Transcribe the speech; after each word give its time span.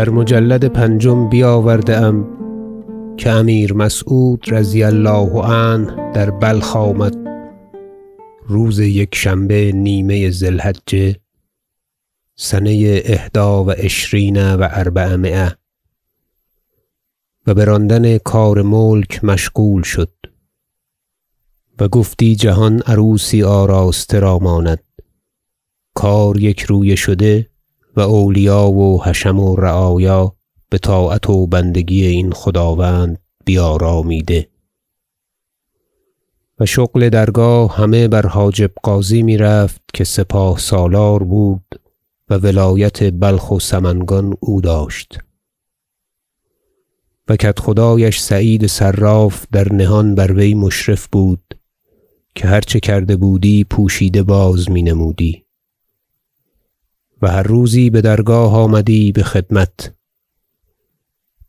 در 0.00 0.10
مجلد 0.10 0.64
پنجم 0.64 1.28
بیاورده 1.28 1.96
ام 1.96 2.28
که 3.16 3.30
امیر 3.30 3.72
مسعود 3.72 4.44
رضی 4.48 4.82
الله 4.82 5.42
عنه 5.42 6.12
در 6.12 6.30
بلخ 6.30 6.76
آمد. 6.76 7.16
روز 8.46 8.78
یکشنبه 8.78 9.72
نیمه 9.72 10.30
ذی 10.30 10.46
الحجه 10.46 11.16
سنه 12.34 13.02
احدی 13.04 13.40
و 13.40 13.70
عشرین 13.70 14.54
و 14.54 14.68
اربعمایه. 14.70 15.56
و 17.46 17.54
براندن 17.54 18.18
کار 18.18 18.62
ملک 18.62 19.24
مشغول 19.24 19.82
شد. 19.82 20.12
و 21.80 21.88
گفتی 21.88 22.36
جهان 22.36 22.82
عروسی 22.86 23.42
آراسته 23.42 24.18
را 24.18 24.38
ماند. 24.38 24.82
کار 25.94 26.40
یکرویه 26.40 26.94
شده 26.94 27.49
و 27.96 28.00
اولیا 28.00 28.70
و 28.70 29.04
حشم 29.04 29.40
و 29.40 29.56
رعایا 29.56 30.32
بطاعت 30.72 31.30
و 31.30 31.46
بندگی 31.46 32.06
این 32.06 32.32
خداوند 32.32 33.18
بیارامیده. 33.44 34.48
و 36.60 36.66
شغل 36.66 37.08
درگاه 37.08 37.76
همه 37.76 38.08
بر 38.08 38.26
حاجب 38.26 38.70
غازی 38.84 39.22
می‌رفت 39.22 39.82
که 39.94 40.04
سپاه 40.04 40.58
سالار 40.58 41.22
بود 41.22 41.80
و 42.30 42.34
ولایت 42.34 43.12
بلخ 43.12 43.50
و 43.50 43.60
سمنگان 43.60 44.34
او 44.40 44.60
داشت. 44.60 45.18
و 47.28 47.36
کدخدایش 47.36 48.20
سعید 48.20 48.66
صراف 48.66 49.46
در 49.52 49.72
نهان 49.72 50.14
بر 50.14 50.32
وی 50.32 50.54
مشرف 50.54 51.06
بود 51.06 51.54
که 52.34 52.48
هر 52.48 52.60
چه 52.60 52.80
کرده 52.80 53.16
بودی 53.16 53.64
پوشیده 53.64 54.22
باز 54.22 54.70
می 54.70 54.82
نمودی 54.82 55.44
و 57.22 57.30
هر 57.30 57.42
روزی 57.42 57.90
بدرگاه 57.90 58.54
آمدی 58.54 59.12
بخدمت 59.12 59.94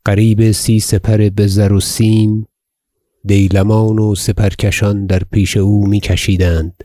قریب 0.04 0.50
سی 0.50 0.80
سپر 0.80 1.16
بزر 1.16 1.72
و 1.72 1.80
سیم 1.80 2.46
دیلمان 3.24 3.98
و 3.98 4.14
سپرکشان 4.14 5.06
در 5.06 5.22
پیش 5.30 5.56
او 5.56 5.86
میکشیدند. 5.86 6.84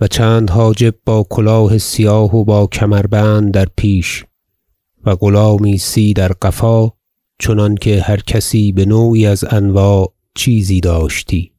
و 0.00 0.06
چند 0.06 0.50
حاجب 0.50 0.94
با 1.04 1.26
کلاه 1.30 1.78
سیاه 1.78 2.36
و 2.36 2.44
با 2.44 2.66
کمربند 2.66 3.54
در 3.54 3.66
پیش 3.76 4.24
و 5.04 5.16
غلامی 5.16 5.78
سی 5.78 6.12
در 6.12 6.32
قفا 6.32 6.90
چنانکه 7.38 8.02
هر 8.02 8.16
کسی 8.16 8.72
بنوعی 8.72 9.26
از 9.26 9.44
انواع 9.50 10.12
چیزی 10.34 10.80
داشتی. 10.80 11.55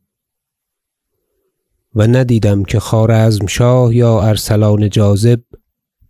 و 1.98 2.08
ندیدم 2.08 2.64
که 2.64 2.80
خوارزمشاه 2.80 3.95
یا 3.95 4.22
ارسلان 4.22 4.90
جاذب 4.90 5.40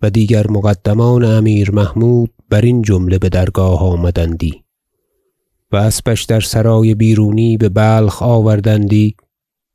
و 0.01 0.09
دیگر 0.09 0.47
مقدمان 0.51 1.23
امیر 1.23 1.71
محمود 1.71 2.33
برین 2.49 2.81
جمله 2.81 3.19
بدرگاه 3.19 3.83
آمدندی 3.83 4.63
و 5.71 5.75
اسبش 5.75 6.23
در 6.23 6.39
سرای 6.39 6.95
بیرونی 6.95 7.57
ببلخ 7.57 8.21
آوردندی 8.21 9.15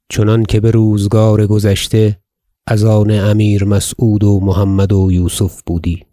چنانکه 0.08 0.60
بروزگار 0.60 1.46
گذشته 1.46 2.18
از 2.66 2.84
آن 2.84 3.10
امیر 3.10 3.64
مسعود 3.64 4.24
و 4.24 4.40
محمد 4.40 4.92
و 4.92 5.12
یوسف 5.12 5.62
بودی 5.66 6.04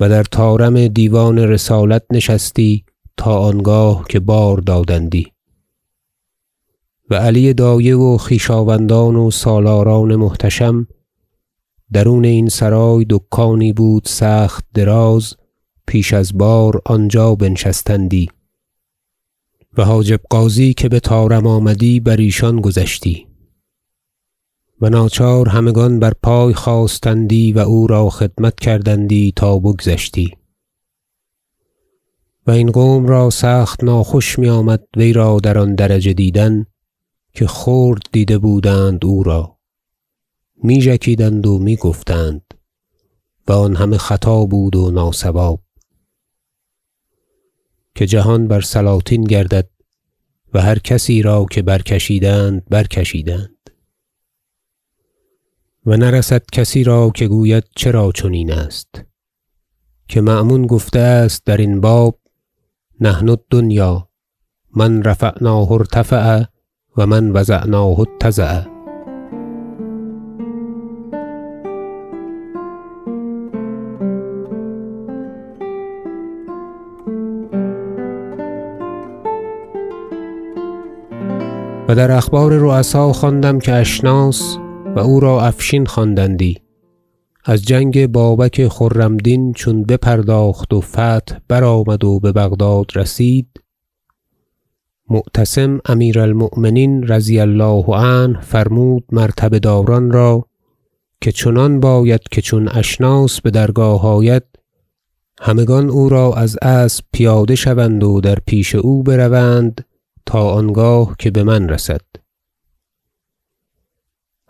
و 0.00 0.08
در 0.08 0.22
طارم 0.22 0.86
دیوان 0.86 1.38
رسالت 1.38 2.02
نشستی 2.12 2.84
تا 3.16 3.38
آنگاه 3.38 4.04
که 4.08 4.20
بار 4.20 4.58
دادندی. 4.58 5.33
علی 7.14 7.54
دایه 7.54 7.96
و 7.96 8.18
خویشاوندان 8.18 9.16
و 9.16 9.30
سالاران 9.30 10.16
محتشم 10.16 10.86
درون 11.92 12.24
این 12.24 12.48
سرای 12.48 13.06
دکانی 13.10 13.72
بود 13.72 14.02
سخت 14.06 14.64
دراز 14.74 15.34
پیش 15.86 16.12
از 16.12 16.38
بار 16.38 16.82
آنجا 16.86 17.34
بنشستندی. 17.34 18.28
و 19.78 19.84
حاجب 19.84 20.20
غازی 20.30 20.74
که 20.74 20.88
بطارم 20.88 21.46
آمدی 21.46 22.00
بر 22.00 22.16
ایشان 22.16 22.60
گذشتی. 22.60 23.26
و 24.80 24.88
ناچار 24.88 25.48
همگان 25.48 25.98
بر 25.98 26.12
پای 26.22 26.54
خاستندی 26.54 27.52
و 27.52 27.58
او 27.58 27.86
را 27.86 28.10
خدمت 28.10 28.60
کردندی 28.60 29.32
تا 29.36 29.58
بگذشتی. 29.58 30.36
و 32.46 32.50
این 32.50 32.70
قوم 32.70 33.06
را 33.06 33.30
سخت 33.30 33.84
ناخوش 33.84 34.38
میآمد 34.38 34.84
وی 34.96 35.12
را 35.12 35.38
در 35.42 35.58
آن 35.58 35.74
درجه 35.74 36.12
دیدن. 36.12 36.66
که 37.34 37.46
خرد 37.46 38.02
دیده 38.12 38.38
بودند 38.38 39.04
او 39.04 39.22
را. 39.22 39.58
می 40.62 40.82
ژکیدند 40.82 41.46
و 41.46 41.58
می 41.58 41.76
گفتند 41.76 42.54
و 43.48 43.52
آن 43.52 43.76
همه 43.76 43.98
خطا 43.98 44.44
بود 44.44 44.76
و 44.76 44.90
ناصواب 44.90 45.60
که 47.94 48.06
جهان 48.06 48.48
بر 48.48 48.60
سلاطین 48.60 49.24
گردد 49.24 49.70
و 50.54 50.60
هر 50.60 50.78
کسی 50.78 51.22
را 51.22 51.46
که 51.50 51.62
برکشیدند 51.62 52.64
برکشیدند. 52.70 53.70
و 55.86 55.96
نرسد 55.96 56.42
کسی 56.52 56.84
را 56.84 57.10
که 57.10 57.28
گوید 57.28 57.64
چرا 57.76 58.12
چنین 58.12 58.52
است؟ 58.52 59.02
که 60.08 60.20
مأمون 60.20 60.66
گفته 60.66 60.98
است 60.98 61.46
درین 61.46 61.80
باب 61.80 62.20
نحن 63.00 63.28
الدنیا 63.28 64.08
من 64.76 65.02
رفعناه 65.02 65.72
ارتفع 65.72 66.44
و 66.96 67.06
من 67.06 67.30
وضعناه 67.30 68.00
اتضع 68.00 68.60
و 81.88 81.94
در 81.94 82.12
اخبار 82.12 82.52
رؤسا 82.52 83.12
خواندم 83.12 83.58
که 83.58 83.72
اشناس 83.72 84.58
و 84.96 84.98
او 84.98 85.20
را 85.20 85.42
افشین 85.42 85.86
خواندندی. 85.86 86.58
از 87.44 87.62
جنگ 87.62 88.06
بابک 88.06 88.68
خرم 88.68 89.16
دین 89.16 89.52
چون 89.52 89.82
بپرداخت 89.82 90.72
و 90.72 90.80
فتح 90.80 91.38
برآمد 91.48 92.04
و 92.04 92.20
ببغداد 92.20 92.86
رسید. 92.94 93.63
معتصم 95.10 95.80
امیر 95.84 96.20
المؤمنین 96.20 97.08
رضی 97.08 97.40
الله 97.40 97.84
عنه 97.88 98.40
فرمود 98.40 99.04
مرتبه 99.12 99.58
داران 99.58 100.10
را 100.10 100.46
که 101.20 101.32
چنان 101.32 101.80
باید 101.80 102.20
که 102.30 102.40
چون 102.40 102.68
اشناس 102.68 103.40
بدرگاه 103.40 104.06
آید 104.06 104.42
همگان 105.40 105.90
او 105.90 106.08
را 106.08 106.34
از 106.34 106.58
اسب 106.62 107.04
پیاده 107.12 107.54
شوند 107.54 108.04
و 108.04 108.20
در 108.20 108.38
پیش 108.46 108.74
او 108.74 109.02
بروند 109.02 109.84
تا 110.26 110.50
آنگاه 110.50 111.16
که 111.18 111.30
بمن 111.30 111.68
رسد. 111.68 112.00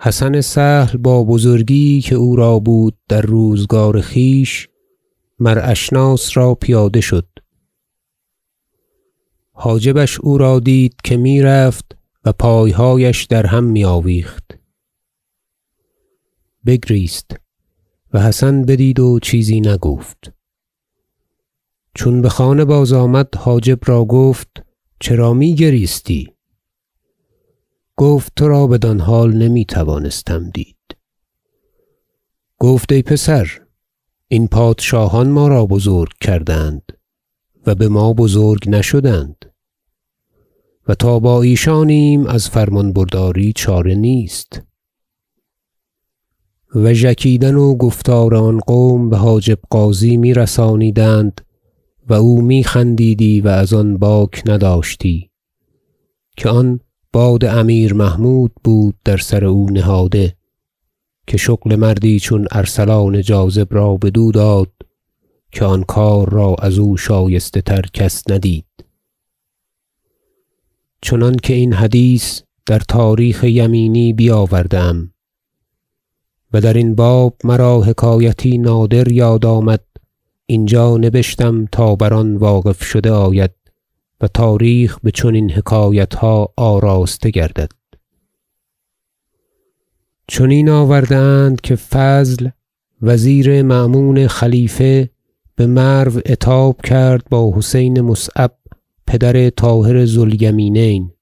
حسن 0.00 0.40
سهل 0.40 0.98
با 0.98 1.24
بزرگی 1.24 2.00
که 2.00 2.14
او 2.14 2.36
را 2.36 2.58
بود 2.58 2.96
در 3.08 3.20
روزگار 3.20 4.00
خویش 4.00 4.68
مر 5.38 5.58
اشناس 5.62 6.36
را 6.36 6.54
پیاده 6.54 7.00
شد. 7.00 7.26
حاجبش 9.56 10.20
او 10.20 10.38
را 10.38 10.60
دید 10.60 10.94
که 11.04 11.16
می‌رفت 11.16 11.96
و 12.24 12.32
پایهایش 12.32 13.24
درهم 13.24 13.64
می 13.64 13.84
آویخت 13.84 14.58
بگریست 16.66 17.36
و 18.12 18.22
حسن 18.22 18.62
بدید 18.62 19.00
و 19.00 19.18
چیزی 19.18 19.60
نگفت. 19.60 20.32
چون 21.94 22.22
بخانه 22.22 22.64
بازآمد 22.64 23.34
حاجب 23.34 23.78
را 23.86 24.04
گفت 24.04 24.64
چرا 25.00 25.32
می 25.32 25.54
گریستی 25.54 26.32
گفت 27.96 28.32
ترا 28.36 28.66
بدان 28.66 29.00
حال 29.00 29.32
نمی 29.32 29.64
توانستم 29.64 30.50
دید. 30.50 30.76
گفت 32.58 32.92
ای 32.92 33.02
پسر 33.02 33.60
این 34.28 34.48
پادشاهان 34.48 35.30
ما 35.30 35.48
را 35.48 35.66
بزرگ 35.66 36.12
کردند. 36.20 36.93
و 37.66 37.74
بما 37.74 38.12
بزرگ 38.12 38.68
نشدند. 38.68 39.44
و 40.88 40.94
تا 40.94 41.18
با 41.18 41.42
ایشانیم 41.42 42.26
از 42.26 42.48
فرمان 42.48 42.92
برداری 42.92 43.52
چاره 43.52 43.94
نیست. 43.94 44.62
و 46.74 46.94
ژکیدن 46.94 47.54
و 47.54 47.74
گفتار 47.74 48.34
آن 48.34 48.58
قوم 48.58 49.10
بحاجب 49.10 49.58
غازی 49.70 50.16
میرسانیدند 50.16 51.40
و 52.08 52.14
او 52.14 52.40
میخندیدی 52.40 53.40
و 53.40 53.48
از 53.48 53.72
آن 53.72 53.96
باک 53.96 54.42
نداشتی 54.46 55.30
که 56.36 56.48
آن 56.48 56.80
باد 57.12 57.44
امیر 57.44 57.94
محمود 57.94 58.52
بود 58.64 58.94
در 59.04 59.16
سر 59.16 59.44
او 59.44 59.70
نهاده 59.70 60.36
که 61.26 61.36
شغل 61.36 61.76
مردی 61.76 62.20
چون 62.20 62.46
ارسلان 62.50 63.22
جاذب 63.22 63.74
را 63.74 63.96
بدو 63.96 64.32
داد 64.32 64.72
که 65.54 65.64
آن 65.64 65.82
کار 65.82 66.30
را 66.30 66.56
ازو 66.58 66.96
شایسته 66.96 67.60
تر 67.60 67.82
کس 67.92 68.30
ندید. 68.30 68.66
چنانکه 71.02 71.54
این 71.54 71.72
حدیث 71.72 72.42
در 72.66 72.78
تاریخ 72.78 73.44
یمینی 73.44 74.12
بیاورده 74.12 74.78
ام 74.78 75.12
و 76.52 76.60
درین 76.60 76.94
باب 76.94 77.36
مرا 77.44 77.80
حکایتی 77.80 78.58
نادر 78.58 79.12
یاد 79.12 79.46
آمد 79.46 79.84
اینجا 80.46 80.96
نبشتم 80.96 81.66
تا 81.66 81.94
بر 81.94 82.14
آن 82.14 82.36
واقف 82.36 82.84
شده 82.84 83.10
آید 83.10 83.50
و 84.20 84.28
تاریخ 84.28 84.98
بچنین 85.04 85.50
حکایتها 85.50 86.52
آراسته 86.56 87.30
گردد. 87.30 87.72
چنین 90.28 90.68
اند 90.68 91.60
که 91.60 91.76
فضل 91.76 92.48
وزیر 93.02 93.62
مأمون 93.62 94.26
خلیفه 94.26 95.13
بمرو 95.56 96.20
عتاب 96.26 96.80
کرد 96.80 97.24
با 97.30 97.52
حسین 97.56 98.00
مصعب 98.00 98.56
پدر 99.06 99.50
طاهر 99.50 100.06
ذو 100.06 100.20
الیمینین 100.20 101.12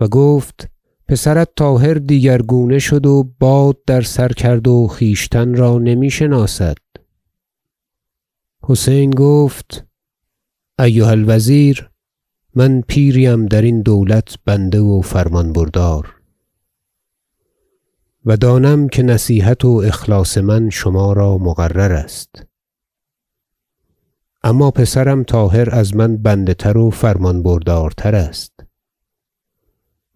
و 0.00 0.08
گفت 0.08 0.70
پسرت 1.08 1.48
طاهر 1.56 1.94
دیگرگونه 1.94 2.78
شد 2.78 3.06
و 3.06 3.30
باد 3.40 3.76
در 3.86 4.00
سر 4.00 4.28
کرد 4.28 4.68
و 4.68 4.86
خویشتن 4.86 5.54
را 5.54 5.78
نمی 5.78 6.10
شناسد 6.10 6.76
حسین 8.62 9.10
گفت 9.10 9.86
ایها 10.78 11.10
الوزیر 11.10 11.90
من 12.54 12.80
پیریم 12.80 13.46
درین 13.46 13.82
دولت 13.82 14.34
بنده 14.44 14.80
و 14.80 15.00
فرمان 15.00 15.52
بردار 15.52 16.14
و 18.26 18.36
دانم 18.36 18.88
که 18.88 19.02
نصیحت 19.02 19.64
و 19.64 19.82
اخلاص 19.86 20.38
من 20.38 20.70
شما 20.70 21.12
را 21.12 21.38
مقرر 21.38 21.92
است. 21.92 22.53
اما 24.46 24.70
پسرم 24.70 25.22
طاهر 25.22 25.74
از 25.74 25.96
من 25.96 26.16
بنده 26.16 26.54
تر 26.54 26.76
و 26.76 26.90
فرمان 26.90 27.42
بردارتر 27.42 28.14
است. 28.14 28.52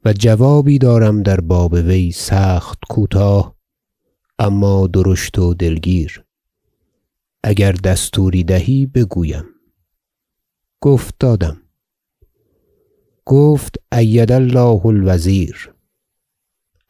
و 0.04 0.12
جوابی 0.12 0.78
دارم 0.78 1.22
در 1.22 1.40
باب 1.40 1.72
وی 1.72 2.12
سخت 2.12 2.78
کوتاه 2.90 3.54
اما 4.38 4.86
درشت 4.86 5.38
و 5.38 5.54
دلگیر. 5.54 6.24
اگر 7.42 7.72
دستوری 7.72 8.44
دهی 8.44 8.86
بگویم. 8.86 9.44
گفت 10.80 11.14
دادم. 11.18 11.62
گفت 13.24 13.76
أید 13.92 14.32
الله 14.32 14.86
الوزیر. 14.86 15.74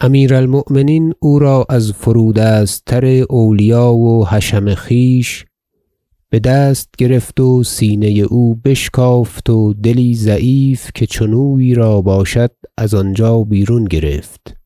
امیر 0.01 0.35
المؤمنین 0.35 1.15
او 1.19 1.39
را 1.39 1.67
از 1.69 1.93
فرودست 1.93 2.85
تر 2.87 3.05
اولیا 3.31 3.93
و 3.93 4.29
حشم 4.29 4.75
خویش 6.31 6.43
بدست 6.43 6.89
گرفت 6.99 7.41
و 7.41 7.63
سینه 7.65 8.09
او 8.09 8.55
بشکافت 8.55 9.51
و 9.51 9.75
دلی 9.75 10.15
ضعیف 10.15 10.91
که 10.95 11.07
چنویی 11.07 11.75
را 11.75 12.01
باشد 12.01 12.51
از 12.77 12.95
آنجا 12.95 13.43
بیرون 13.45 13.85
گرفت. 13.85 14.57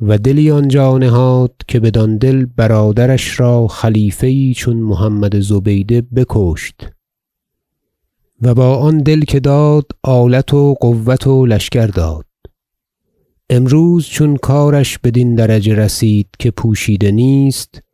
و 0.00 0.18
دلی 0.18 0.50
آنجا 0.50 0.98
نهاد 0.98 1.54
که 1.68 1.80
بدان 1.80 2.16
دل 2.16 2.44
برادرش 2.44 3.40
را 3.40 3.66
خلیفه 3.66 4.30
یی 4.30 4.54
چون 4.54 4.76
محمد 4.76 5.40
زبیده 5.40 6.00
بکشت. 6.00 6.88
و 8.42 8.54
با 8.54 8.76
آن 8.76 8.98
دل 8.98 9.20
که 9.20 9.40
داد 9.40 9.86
آلت 10.02 10.54
و 10.54 10.74
قوة 10.74 11.32
و 11.32 11.46
لشکر 11.46 11.86
داد. 11.86 12.24
امروز 13.50 14.06
چون 14.06 14.36
کارش 14.36 14.98
بدین 14.98 15.34
درجه 15.34 15.74
رسید 15.74 16.28
که 16.38 16.50
پوشیده 16.50 17.10
نیست 17.10 17.85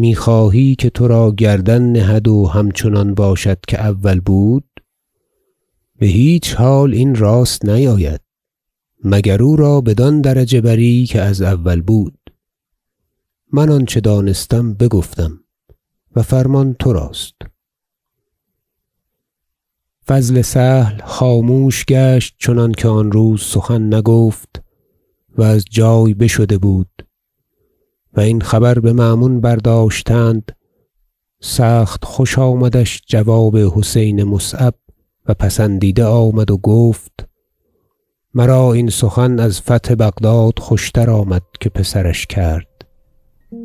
می‌خواهی 0.00 0.74
که 0.74 0.90
ترا 0.90 1.32
گردن 1.32 1.82
نهد 1.82 2.28
و 2.28 2.46
همچنان 2.46 3.14
باشد 3.14 3.58
که 3.68 3.80
اول 3.80 4.20
بود؟ 4.20 4.64
بهیچ 5.98 6.54
حال 6.54 6.94
این 6.94 7.14
راست 7.14 7.64
نیاید 7.64 8.20
مگر 9.04 9.42
او 9.42 9.56
را 9.56 9.80
بدان 9.80 10.20
درجه 10.20 10.60
بری 10.60 11.06
که 11.06 11.20
از 11.20 11.42
اول 11.42 11.80
بود؟ 11.80 12.18
من 13.52 13.70
آنچه 13.70 14.00
دانستم 14.00 14.74
بگفتم 14.74 15.40
و 16.16 16.22
فرمان 16.22 16.76
تراست 16.78 17.34
فضل 20.06 20.42
سهل 20.42 21.00
خاموش 21.04 21.84
گشت 21.84 22.34
چنانکه 22.38 22.88
آن 22.88 23.12
روز 23.12 23.42
سخن 23.42 23.94
نگفت 23.94 24.62
و 25.38 25.42
از 25.42 25.64
جای 25.70 26.14
بشده 26.14 26.58
بود. 26.58 27.06
و 28.14 28.20
این 28.20 28.40
خبر 28.40 28.78
بمأمون 28.78 29.40
برداشتند. 29.40 30.52
سخت 31.42 32.04
خوش 32.04 32.38
آمدش 32.38 33.02
جواب 33.06 33.56
حسین 33.56 34.24
مصعب 34.24 34.74
و 35.26 35.34
پسندیده 35.34 36.04
آمد 36.04 36.50
و 36.50 36.56
گفت 36.56 37.26
مرا 38.34 38.72
این 38.72 38.88
سخن 38.88 39.38
از 39.38 39.60
فتح 39.60 39.94
بغداد 39.94 40.58
خوشتر 40.58 41.10
آمد 41.10 41.42
که 41.60 41.70
پسرش 41.70 42.26
کرد 42.26 42.66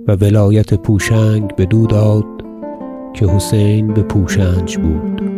و 0.07 0.11
ولایت 0.11 0.73
پوشنگ 0.73 1.55
بدو 1.55 1.87
داد 1.87 2.25
که 3.13 3.27
حسین 3.27 3.93
بپوشنج 3.93 4.77
بود. 4.77 5.34